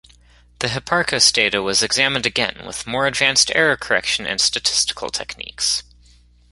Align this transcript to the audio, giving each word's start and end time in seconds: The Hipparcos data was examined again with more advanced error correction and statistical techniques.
The 0.57 0.67
Hipparcos 0.69 1.31
data 1.31 1.61
was 1.61 1.83
examined 1.83 2.25
again 2.25 2.63
with 2.65 2.87
more 2.87 3.05
advanced 3.05 3.51
error 3.53 3.77
correction 3.77 4.25
and 4.25 4.41
statistical 4.41 5.11
techniques. 5.11 5.83